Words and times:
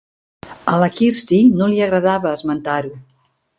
A 0.71 0.79
la 0.83 0.87
Kirsty 1.01 1.39
no 1.61 1.69
li 1.73 1.79
agradava 1.89 2.35
esmentar-ho. 2.41 2.93